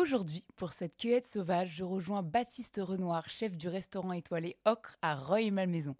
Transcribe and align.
Aujourd'hui, 0.00 0.46
pour 0.56 0.72
cette 0.72 0.96
cueillette 0.96 1.26
sauvage, 1.26 1.74
je 1.76 1.84
rejoins 1.84 2.22
Baptiste 2.22 2.80
Renoir, 2.82 3.28
chef 3.28 3.58
du 3.58 3.68
restaurant 3.68 4.14
étoilé 4.14 4.56
Ocre 4.64 4.96
à 5.02 5.14
Roy-Malmaison. 5.14 5.94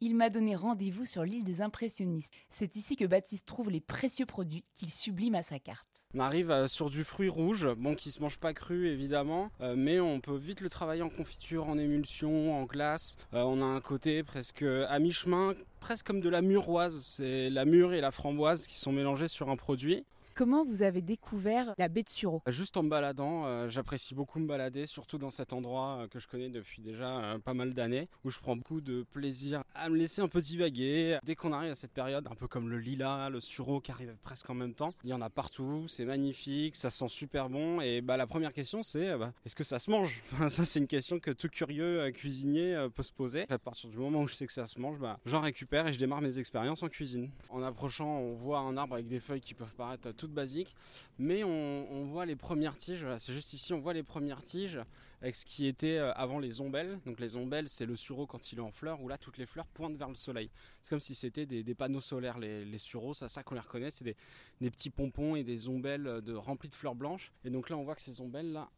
Il 0.00 0.16
m'a 0.16 0.30
donné 0.30 0.56
rendez-vous 0.56 1.04
sur 1.04 1.22
l'île 1.22 1.44
des 1.44 1.60
impressionnistes. 1.60 2.32
C'est 2.50 2.74
ici 2.74 2.96
que 2.96 3.04
Baptiste 3.04 3.46
trouve 3.46 3.70
les 3.70 3.80
précieux 3.80 4.26
produits 4.26 4.64
qu'il 4.74 4.90
sublime 4.90 5.36
à 5.36 5.44
sa 5.44 5.60
carte. 5.60 5.86
On 6.12 6.18
arrive 6.18 6.50
euh, 6.50 6.66
sur 6.66 6.90
du 6.90 7.04
fruit 7.04 7.28
rouge, 7.28 7.68
bon 7.76 7.94
qui 7.94 8.10
se 8.10 8.20
mange 8.20 8.38
pas 8.38 8.52
cru 8.52 8.88
évidemment, 8.88 9.50
euh, 9.60 9.74
mais 9.76 10.00
on 10.00 10.20
peut 10.20 10.36
vite 10.36 10.60
le 10.60 10.68
travailler 10.68 11.02
en 11.02 11.08
confiture, 11.08 11.68
en 11.68 11.78
émulsion, 11.78 12.58
en 12.58 12.64
glace. 12.64 13.16
Euh, 13.32 13.42
on 13.44 13.60
a 13.60 13.64
un 13.64 13.80
côté 13.80 14.24
presque 14.24 14.62
à 14.62 14.98
mi-chemin, 14.98 15.54
presque 15.78 16.04
comme 16.04 16.20
de 16.20 16.28
la 16.28 16.42
muroise. 16.42 17.00
C'est 17.16 17.48
la 17.50 17.64
mûre 17.64 17.92
et 17.92 18.00
la 18.00 18.10
framboise 18.10 18.66
qui 18.66 18.80
sont 18.80 18.92
mélangées 18.92 19.28
sur 19.28 19.50
un 19.50 19.56
produit. 19.56 20.04
Comment 20.36 20.66
vous 20.66 20.82
avez 20.82 21.00
découvert 21.00 21.72
la 21.78 21.88
baie 21.88 22.02
de 22.02 22.10
Sureau 22.10 22.42
Juste 22.48 22.76
en 22.76 22.82
me 22.82 22.90
baladant, 22.90 23.46
euh, 23.46 23.70
j'apprécie 23.70 24.14
beaucoup 24.14 24.38
me 24.38 24.46
balader, 24.46 24.84
surtout 24.84 25.16
dans 25.16 25.30
cet 25.30 25.54
endroit 25.54 26.00
euh, 26.00 26.08
que 26.08 26.20
je 26.20 26.28
connais 26.28 26.50
depuis 26.50 26.82
déjà 26.82 27.20
euh, 27.20 27.38
pas 27.38 27.54
mal 27.54 27.72
d'années, 27.72 28.10
où 28.22 28.28
je 28.28 28.38
prends 28.38 28.54
beaucoup 28.54 28.82
de 28.82 29.02
plaisir 29.14 29.64
à 29.74 29.88
me 29.88 29.96
laisser 29.96 30.20
un 30.20 30.28
peu 30.28 30.42
divaguer. 30.42 31.18
Dès 31.24 31.36
qu'on 31.36 31.54
arrive 31.54 31.70
à 31.70 31.74
cette 31.74 31.92
période, 31.92 32.26
un 32.30 32.34
peu 32.34 32.48
comme 32.48 32.68
le 32.68 32.78
lilas, 32.78 33.30
le 33.30 33.40
sureau 33.40 33.80
qui 33.80 33.90
arrive 33.90 34.14
presque 34.24 34.50
en 34.50 34.54
même 34.54 34.74
temps, 34.74 34.92
il 35.04 35.08
y 35.08 35.14
en 35.14 35.22
a 35.22 35.30
partout, 35.30 35.86
c'est 35.88 36.04
magnifique, 36.04 36.76
ça 36.76 36.90
sent 36.90 37.08
super 37.08 37.48
bon. 37.48 37.80
Et 37.80 38.02
bah 38.02 38.18
la 38.18 38.26
première 38.26 38.52
question 38.52 38.82
c'est, 38.82 39.16
bah, 39.16 39.32
est-ce 39.46 39.56
que 39.56 39.64
ça 39.64 39.78
se 39.78 39.90
mange? 39.90 40.22
Ça 40.50 40.66
c'est 40.66 40.80
une 40.80 40.86
question 40.86 41.18
que 41.18 41.30
tout 41.30 41.48
curieux 41.48 42.10
cuisinier 42.10 42.88
peut 42.94 43.02
se 43.02 43.12
poser. 43.12 43.46
À 43.48 43.58
partir 43.58 43.88
du 43.88 43.96
moment 43.96 44.20
où 44.20 44.28
je 44.28 44.34
sais 44.34 44.46
que 44.46 44.52
ça 44.52 44.66
se 44.66 44.78
mange, 44.78 44.98
bah, 44.98 45.18
j'en 45.24 45.40
récupère 45.40 45.86
et 45.86 45.94
je 45.94 45.98
démarre 45.98 46.20
mes 46.20 46.38
expériences 46.38 46.82
en 46.82 46.88
cuisine. 46.88 47.30
En 47.48 47.62
approchant, 47.62 48.18
on 48.18 48.34
voit 48.34 48.58
un 48.58 48.76
arbre 48.76 48.96
avec 48.96 49.08
des 49.08 49.18
feuilles 49.18 49.40
qui 49.40 49.54
peuvent 49.54 49.74
paraître 49.74 50.12
tout 50.12 50.25
basique, 50.32 50.74
mais 51.18 51.44
on, 51.44 52.04
voit 52.04 52.26
les 52.26 52.36
premières 52.36 52.76
tiges, 52.76 53.06
c'est 53.18 53.32
juste 53.32 53.52
ici, 53.52 53.72
on 53.72 53.80
voit 53.80 53.92
les 53.92 54.02
premières 54.02 54.42
tiges 54.42 54.80
avec 55.22 55.34
ce 55.34 55.46
qui 55.46 55.66
était 55.66 55.96
euh, 55.96 56.12
avant 56.12 56.38
les 56.38 56.60
ombelles. 56.60 56.98
Donc 57.06 57.20
les 57.20 57.36
ombelles, 57.36 57.68
c'est 57.68 57.86
le 57.86 57.96
sureau 57.96 58.26
quand 58.26 58.52
il 58.52 58.58
est 58.58 58.62
en 58.62 58.70
fleurs, 58.70 59.00
où 59.02 59.08
là 59.08 59.18
toutes 59.18 59.38
les 59.38 59.46
fleurs 59.46 59.66
pointent 59.66 59.96
vers 59.96 60.08
le 60.08 60.14
soleil. 60.14 60.50
C'est 60.82 60.90
comme 60.90 61.00
si 61.00 61.14
c'était 61.14 61.46
des, 61.46 61.74
panneaux 61.74 62.00
solaires, 62.00 62.38
les, 62.38 62.78
sureaux, 62.78 63.14
c'est 63.14 63.28
ça 63.28 63.42
qu'on 63.42 63.54
les 63.54 63.60
reconnaît, 63.60 63.90
c'est 63.90 64.04
des, 64.04 64.70
petits 64.70 64.90
pompons 64.90 65.36
et 65.36 65.44
des 65.44 65.68
ombelles 65.68 66.20
de, 66.22 66.34
remplis 66.34 66.68
de 66.68 66.74
fleurs 66.74 66.94
blanches. 66.94 67.32
Et 67.44 67.50
donc 67.50 67.70
là, 67.70 67.76
on 67.76 67.84
voit 67.84 67.94
que 67.94 68.02
ces 68.02 68.20
ombelles 68.20 68.52
là, 68.52 68.70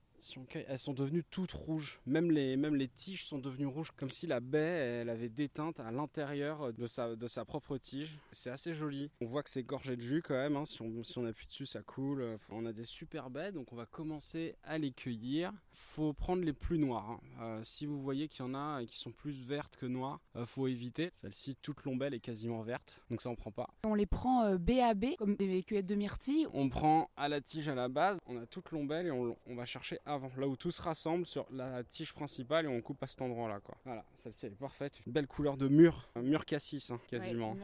elles 0.68 0.78
sont 0.78 0.94
devenues 0.94 1.24
toutes 1.24 1.52
rouges. 1.52 2.00
Même 2.06 2.30
les, 2.30 2.56
même 2.56 2.76
les 2.76 2.88
tiges 2.88 3.26
sont 3.26 3.38
devenues 3.38 3.66
rouges, 3.66 3.92
comme 3.96 4.10
si 4.10 4.26
la 4.26 4.40
baie 4.40 4.58
elle 4.58 5.10
avait 5.10 5.28
déteinte 5.28 5.80
à 5.80 5.90
l'intérieur 5.90 6.72
de 6.72 6.86
sa, 6.86 7.16
de 7.16 7.28
sa 7.28 7.44
propre 7.44 7.78
tige. 7.78 8.18
C'est 8.30 8.50
assez 8.50 8.74
joli. 8.74 9.10
On 9.20 9.26
voit 9.26 9.42
que 9.42 9.50
c'est 9.50 9.62
gorgé 9.62 9.96
de 9.96 10.02
jus 10.02 10.22
quand 10.22 10.34
même. 10.34 10.56
Hein. 10.56 10.64
Si, 10.64 10.82
on, 10.82 11.02
si 11.04 11.18
on 11.18 11.26
appuie 11.26 11.46
dessus, 11.46 11.66
ça 11.66 11.82
coule. 11.82 12.24
On 12.50 12.66
a 12.66 12.72
des 12.72 12.84
super 12.84 13.30
baies, 13.30 13.52
donc 13.52 13.72
on 13.72 13.76
va 13.76 13.86
commencer 13.86 14.56
à 14.64 14.78
les 14.78 14.92
cueillir. 14.92 15.52
Faut 15.70 16.12
prendre 16.12 16.42
les 16.42 16.52
plus 16.52 16.78
noires. 16.78 17.10
Hein. 17.10 17.20
Euh, 17.40 17.60
si 17.62 17.86
vous 17.86 18.00
voyez 18.00 18.28
qu'il 18.28 18.44
y 18.44 18.48
en 18.48 18.54
a 18.54 18.84
qui 18.84 18.98
sont 18.98 19.12
plus 19.12 19.42
vertes 19.42 19.76
que 19.76 19.86
noires, 19.86 20.20
euh, 20.36 20.46
faut 20.46 20.66
éviter. 20.66 21.10
Celle-ci, 21.12 21.56
toute 21.56 21.84
l'ombelle 21.84 22.14
est 22.14 22.20
quasiment 22.20 22.62
verte, 22.62 23.00
donc 23.10 23.20
ça 23.20 23.30
on 23.30 23.36
prend 23.36 23.50
pas. 23.50 23.68
On 23.84 23.94
les 23.94 24.06
prend 24.06 24.44
euh, 24.44 24.58
B 24.58 24.70
à 24.82 24.94
B, 24.94 25.16
comme 25.18 25.36
des 25.36 25.62
cueillettes 25.62 25.86
de 25.86 25.94
myrtille. 25.94 26.46
On 26.52 26.68
prend 26.68 27.10
à 27.16 27.28
la 27.28 27.40
tige 27.40 27.68
à 27.68 27.74
la 27.74 27.88
base. 27.88 28.18
On 28.26 28.36
a 28.38 28.46
toute 28.46 28.70
l'ombelle 28.70 29.06
et 29.06 29.10
on, 29.10 29.36
on 29.46 29.54
va 29.54 29.64
chercher 29.64 29.98
avant, 30.08 30.30
là 30.36 30.48
où 30.48 30.56
tout 30.56 30.70
se 30.70 30.82
rassemble 30.82 31.26
sur 31.26 31.46
la 31.50 31.84
tige 31.84 32.12
principale 32.12 32.64
et 32.66 32.68
on 32.68 32.80
coupe 32.80 33.02
à 33.02 33.06
cet 33.06 33.22
endroit-là. 33.22 33.60
Quoi. 33.60 33.76
Voilà, 33.84 34.04
celle-ci 34.14 34.46
est 34.46 34.50
parfaite. 34.50 35.00
Une 35.06 35.12
belle 35.12 35.26
couleur 35.26 35.56
de 35.56 35.68
mur, 35.68 36.08
mur 36.16 36.44
cassis 36.44 36.90
hein, 36.90 37.00
quasiment. 37.06 37.56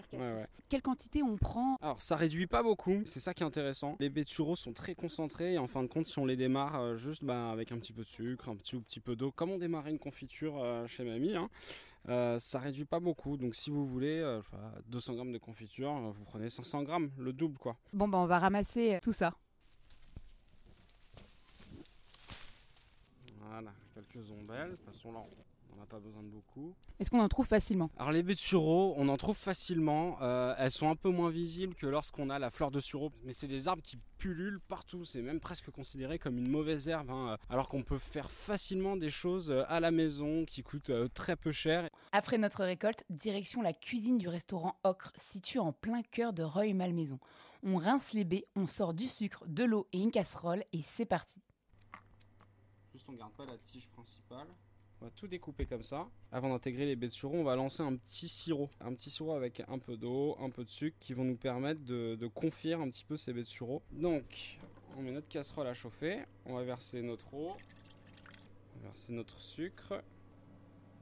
Quelle 0.68 0.82
quantité 0.82 1.22
on 1.22 1.36
prend 1.36 1.76
Alors 1.80 2.02
ça 2.02 2.16
réduit 2.16 2.46
pas 2.46 2.62
beaucoup, 2.62 3.00
c'est 3.04 3.20
ça 3.20 3.34
qui 3.34 3.42
est 3.42 3.46
intéressant. 3.46 3.96
Les 4.00 4.08
baies 4.08 4.24
de 4.24 4.28
sont 4.54 4.72
très 4.72 4.94
concentrées 4.94 5.54
et 5.54 5.58
en 5.58 5.66
fin 5.66 5.82
de 5.82 5.88
compte, 5.88 6.06
si 6.06 6.18
on 6.18 6.26
les 6.26 6.36
démarre 6.36 6.80
euh, 6.80 6.96
juste 6.96 7.24
bah, 7.24 7.50
avec 7.50 7.72
un 7.72 7.78
petit 7.78 7.92
peu 7.92 8.02
de 8.02 8.08
sucre, 8.08 8.48
un 8.48 8.56
petit, 8.56 8.76
petit 8.76 9.00
peu 9.00 9.16
d'eau, 9.16 9.30
comme 9.30 9.50
on 9.50 9.58
démarrait 9.58 9.90
une 9.90 9.98
confiture 9.98 10.62
euh, 10.62 10.86
chez 10.86 11.04
mamie, 11.04 11.34
hein, 11.34 11.48
euh, 12.08 12.38
ça 12.38 12.58
réduit 12.58 12.84
pas 12.84 13.00
beaucoup. 13.00 13.36
Donc 13.36 13.54
si 13.54 13.70
vous 13.70 13.86
voulez 13.86 14.40
200 14.88 15.14
grammes 15.14 15.33
de 15.33 15.38
confiture, 15.38 15.92
vous 15.94 16.24
prenez 16.24 16.50
500 16.50 16.83
grammes, 16.83 17.10
le 17.18 17.33
double 17.33 17.58
quoi. 17.58 17.77
Bon 17.92 18.08
bah 18.08 18.18
on 18.18 18.27
va 18.27 18.38
ramasser 18.38 18.98
tout 19.02 19.12
ça. 19.12 19.34
Voilà, 23.54 23.70
quelques 23.94 24.32
ombelles. 24.32 24.72
De 24.72 24.76
toute 24.76 24.84
façon, 24.86 25.12
là, 25.12 25.20
on 25.72 25.78
n'a 25.78 25.86
pas 25.86 26.00
besoin 26.00 26.24
de 26.24 26.28
beaucoup. 26.28 26.74
Est-ce 26.98 27.08
qu'on 27.08 27.20
en 27.20 27.28
trouve 27.28 27.46
facilement? 27.46 27.88
Alors 27.96 28.10
les 28.10 28.24
baies 28.24 28.34
de 28.34 28.40
sureau, 28.40 28.94
on 28.96 29.08
en 29.08 29.16
trouve 29.16 29.36
facilement. 29.36 30.20
Euh, 30.22 30.56
elles 30.58 30.72
sont 30.72 30.88
un 30.88 30.96
peu 30.96 31.08
moins 31.08 31.30
visibles 31.30 31.76
que 31.76 31.86
lorsqu'on 31.86 32.30
a 32.30 32.40
la 32.40 32.50
fleur 32.50 32.72
de 32.72 32.80
sureau. 32.80 33.12
Mais 33.22 33.32
c'est 33.32 33.46
des 33.46 33.68
arbres 33.68 33.82
qui 33.82 33.96
pullulent 34.18 34.58
partout. 34.58 35.04
C'est 35.04 35.22
même 35.22 35.38
presque 35.38 35.70
considéré 35.70 36.18
comme 36.18 36.36
une 36.36 36.48
mauvaise 36.48 36.88
herbe. 36.88 37.10
Hein. 37.10 37.38
alors 37.48 37.68
qu'on 37.68 37.84
peut 37.84 37.98
faire 37.98 38.28
facilement 38.28 38.96
des 38.96 39.10
choses 39.10 39.52
euh, 39.52 39.62
à 39.68 39.78
la 39.78 39.92
maison 39.92 40.44
qui 40.44 40.64
coûtent 40.64 40.90
euh, 40.90 41.06
très 41.14 41.36
peu 41.36 41.52
cher. 41.52 41.88
Après 42.10 42.38
notre 42.38 42.64
récolte, 42.64 43.04
direction 43.08 43.62
la 43.62 43.72
cuisine 43.72 44.18
du 44.18 44.26
restaurant 44.26 44.74
Ocre, 44.82 45.12
situé 45.16 45.60
en 45.60 45.72
plein 45.72 46.02
cœur 46.02 46.32
de 46.32 46.42
Reuil-Malmaison. 46.42 47.20
On 47.62 47.76
rince 47.76 48.14
les 48.14 48.24
baies, 48.24 48.46
on 48.56 48.66
sort 48.66 48.94
du 48.94 49.06
sucre, 49.06 49.44
de 49.46 49.62
l'eau 49.62 49.86
et 49.92 50.00
une 50.00 50.10
casserole 50.10 50.64
et 50.72 50.82
c'est 50.82 51.06
parti. 51.06 51.40
Juste 52.94 53.08
on 53.08 53.14
garde 53.14 53.32
pas 53.32 53.44
la 53.44 53.58
tige 53.58 53.88
principale. 53.88 54.46
On 55.00 55.06
va 55.06 55.10
tout 55.10 55.27
découper 55.27 55.66
comme 55.66 55.82
ça. 55.82 56.06
Avant 56.30 56.50
d'intégrer 56.50 56.86
les 56.86 56.94
baies 56.94 57.08
de 57.08 57.12
sureau, 57.12 57.36
on 57.36 57.42
va 57.42 57.56
lancer 57.56 57.82
un 57.82 57.96
petit 57.96 58.28
sirop. 58.28 58.70
Un 58.80 58.94
petit 58.94 59.10
sirop 59.10 59.32
avec 59.32 59.64
un 59.66 59.80
peu 59.80 59.96
d'eau, 59.96 60.36
un 60.38 60.48
peu 60.48 60.62
de 60.62 60.70
sucre 60.70 60.96
qui 61.00 61.12
vont 61.12 61.24
nous 61.24 61.34
permettre 61.34 61.83
de, 61.84 62.27
confire 62.28 62.80
un 62.80 62.88
petit 62.88 63.04
peu 63.04 63.16
ces 63.16 63.33
baies 63.33 63.42
de 63.42 63.48
sureau. 63.48 63.83
Donc, 63.90 64.60
on 64.96 65.02
met 65.02 65.10
notre 65.10 65.27
casserole 65.27 65.66
à 65.66 65.74
chauffer. 65.74 66.22
On 66.46 66.54
va 66.54 66.62
verser 66.62 67.02
notre 67.02 67.34
eau. 67.34 67.50
On 68.77 68.80
va 68.83 68.86
verser 68.90 69.12
notre 69.12 69.40
sucre. 69.40 70.00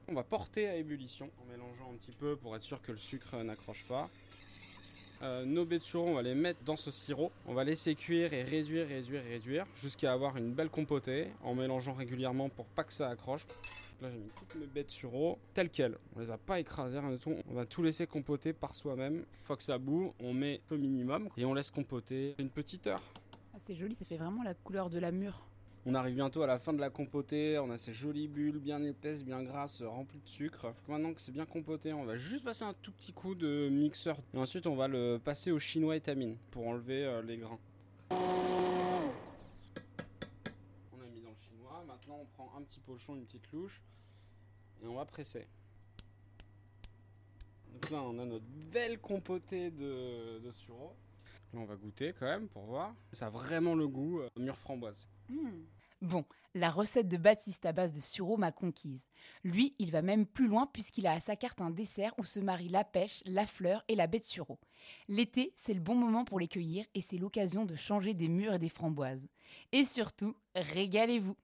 On 0.07 0.15
va 0.15 0.23
porter 0.23 0.67
à 0.67 0.75
ébullition 0.75 1.29
en 1.43 1.45
mélangeant 1.45 1.91
un 1.91 1.97
petit 1.97 2.11
peu 2.11 2.35
pour 2.35 2.55
être 2.55 2.63
sûr 2.63 2.81
que 2.81 2.91
le 2.91 2.97
sucre 2.97 3.37
n'accroche 3.43 3.85
pas. 3.85 4.09
Euh, 5.23 5.45
nos 5.45 5.63
baies 5.63 5.77
de 5.77 5.83
sureau, 5.83 6.05
on 6.05 6.15
va 6.15 6.21
les 6.21 6.35
mettre 6.35 6.61
dans 6.65 6.75
ce 6.75 6.91
sirop. 6.91 7.31
On 7.47 7.53
va 7.53 7.63
laisser 7.63 7.95
cuire 7.95 8.33
et 8.33 8.43
réduire, 8.43 8.87
réduire, 8.87 9.23
réduire 9.23 9.65
jusqu'à 9.77 10.11
avoir 10.11 10.35
une 10.35 10.51
belle 10.51 10.69
compotée 10.69 11.27
en 11.43 11.55
mélangeant 11.55 11.93
régulièrement 11.93 12.49
pour 12.49 12.65
pas 12.65 12.83
que 12.83 12.91
ça 12.91 13.07
accroche. 13.09 13.45
Là, 14.01 14.09
j'ai 14.11 14.17
mis 14.17 14.29
toutes 14.37 14.55
mes 14.59 14.65
baies 14.65 14.83
de 14.83 14.91
sureau 14.91 15.37
telles 15.53 15.69
quelles. 15.69 15.97
On 16.17 16.19
les 16.19 16.29
a 16.29 16.37
pas 16.37 16.59
écrasées, 16.59 16.99
rien 16.99 17.15
tout. 17.15 17.35
On 17.49 17.53
va 17.53 17.65
tout 17.65 17.81
laisser 17.81 18.05
compoter 18.05 18.51
par 18.51 18.75
soi-même. 18.75 19.15
Une 19.15 19.45
fois 19.45 19.55
que 19.55 19.63
ça 19.63 19.77
bout, 19.77 20.13
on 20.19 20.33
met 20.33 20.59
au 20.69 20.75
minimum 20.75 21.29
et 21.37 21.45
on 21.45 21.53
laisse 21.53 21.71
compoter 21.71 22.35
une 22.37 22.49
petite 22.49 22.85
heure. 22.87 23.01
Ah, 23.53 23.59
c'est 23.65 23.75
joli, 23.75 23.95
ça 23.95 24.03
fait 24.03 24.17
vraiment 24.17 24.43
la 24.43 24.55
couleur 24.55 24.89
de 24.89 24.99
la 24.99 25.13
mûre. 25.13 25.45
On 25.85 25.95
arrive 25.95 26.15
bientôt 26.15 26.41
à 26.43 26.47
la 26.47 26.59
fin 26.59 26.71
de 26.71 26.79
la 26.79 26.89
compotée, 26.89 27.59
on 27.59 27.69
a 27.69 27.77
ces 27.77 27.93
jolies 27.93 28.29
bulles 28.29 28.59
bien 28.59 28.81
épaisses, 28.85 29.21
bien 29.21 29.43
grasses, 29.43 29.81
remplies 29.81 30.21
de 30.21 30.29
sucre. 30.29 30.73
Maintenant 30.87 31.13
que 31.13 31.19
c'est 31.19 31.33
bien 31.33 31.45
compoté, 31.45 31.91
on 31.91 32.05
va 32.05 32.15
juste 32.15 32.45
passer 32.45 32.63
un 32.63 32.73
tout 32.73 32.93
petit 32.93 33.11
coup 33.11 33.35
de 33.35 33.67
mixeur. 33.67 34.17
Et 34.33 34.37
ensuite 34.37 34.65
on 34.65 34.77
va 34.77 34.87
le 34.87 35.19
passer 35.21 35.51
au 35.51 35.59
chinois 35.59 35.97
étamine 35.97 36.37
pour 36.51 36.65
enlever 36.67 37.03
euh, 37.03 37.21
les 37.21 37.35
grains. 37.35 37.59
On 38.11 38.15
a 41.01 41.05
mis 41.13 41.19
dans 41.19 41.31
le 41.31 41.35
chinois, 41.49 41.83
maintenant 41.85 42.19
on 42.21 42.25
prend 42.33 42.53
un 42.57 42.61
petit 42.61 42.79
pochon, 42.79 43.15
une 43.15 43.25
petite 43.25 43.51
louche 43.51 43.81
et 44.81 44.87
on 44.87 44.95
va 44.95 45.03
presser. 45.03 45.45
Donc 47.73 47.89
là 47.89 48.01
on 48.03 48.17
a 48.19 48.25
notre 48.25 48.45
belle 48.71 48.99
compotée 48.99 49.69
de, 49.69 50.39
de 50.39 50.51
on 51.57 51.65
va 51.65 51.75
goûter 51.75 52.13
quand 52.17 52.25
même 52.25 52.47
pour 52.47 52.63
voir. 52.63 52.95
Ça 53.11 53.27
a 53.27 53.29
vraiment 53.29 53.75
le 53.75 53.87
goût 53.87 54.19
euh, 54.19 54.29
mûre 54.37 54.57
framboise. 54.57 55.09
Hmm. 55.29 55.63
Bon, 56.01 56.25
la 56.53 56.69
recette 56.69 57.07
de 57.07 57.15
Baptiste 57.15 57.65
à 57.65 57.71
base 57.71 57.93
de 57.93 58.01
sureau 58.01 58.35
m'a 58.35 58.51
conquise. 58.51 59.07
Lui, 59.45 59.73
il 59.79 59.89
va 59.89 60.01
même 60.01 60.25
plus 60.25 60.49
loin 60.49 60.67
puisqu'il 60.67 61.07
a 61.07 61.13
à 61.13 61.21
sa 61.21 61.37
carte 61.37 61.61
un 61.61 61.69
dessert 61.69 62.13
où 62.17 62.25
se 62.25 62.41
marient 62.41 62.67
la 62.67 62.83
pêche, 62.83 63.23
la 63.25 63.47
fleur 63.47 63.85
et 63.87 63.95
la 63.95 64.07
baie 64.07 64.19
de 64.19 64.23
sureau. 64.25 64.59
L'été, 65.07 65.53
c'est 65.55 65.73
le 65.73 65.79
bon 65.79 65.95
moment 65.95 66.25
pour 66.25 66.41
les 66.41 66.49
cueillir 66.49 66.85
et 66.93 67.01
c'est 67.01 67.17
l'occasion 67.17 67.63
de 67.63 67.75
changer 67.75 68.13
des 68.13 68.27
mûres 68.27 68.55
et 68.55 68.59
des 68.59 68.67
framboises. 68.67 69.29
Et 69.71 69.85
surtout, 69.85 70.35
régalez-vous 70.55 71.37